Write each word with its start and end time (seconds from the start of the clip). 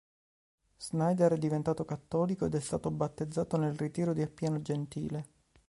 Sneijder 0.79 1.33
è 1.33 1.37
diventato 1.37 1.85
cattolico 1.85 2.47
ed 2.47 2.55
è 2.55 2.59
stato 2.59 2.89
battezzato 2.89 3.57
nel 3.57 3.77
ritiro 3.77 4.13
di 4.13 4.23
Appiano 4.23 4.59
Gentile. 4.59 5.27